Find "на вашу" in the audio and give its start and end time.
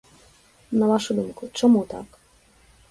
0.83-1.11